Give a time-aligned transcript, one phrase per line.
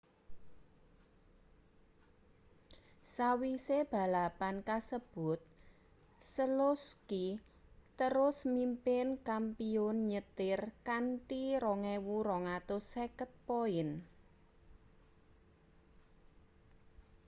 [3.13, 5.39] sawise balapan kasebut
[6.33, 7.25] selowski
[7.99, 13.89] terus mimpin kampiyun nyetir kanthi 2.250 poin